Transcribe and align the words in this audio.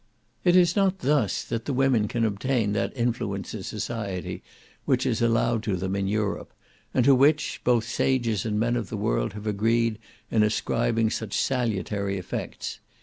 It 0.43 0.55
is 0.55 0.75
not 0.75 1.01
thus 1.01 1.43
that 1.43 1.65
the 1.65 1.73
women 1.75 2.07
can 2.07 2.25
obtain 2.25 2.71
that 2.73 2.91
influence 2.97 3.53
in 3.53 3.61
society 3.61 4.41
which 4.85 5.05
is 5.05 5.21
allowed 5.21 5.61
to 5.65 5.75
them 5.75 5.95
in 5.95 6.07
Europe, 6.07 6.53
and 6.91 7.05
to 7.05 7.13
which, 7.13 7.61
both 7.63 7.83
sages 7.87 8.43
and 8.43 8.59
men 8.59 8.75
of 8.75 8.89
the 8.89 8.97
world 8.97 9.33
have 9.33 9.45
agreed 9.45 9.99
in 10.31 10.41
ascribing 10.41 11.11
such 11.11 11.37
salutary 11.39 12.17
effects. 12.17 12.79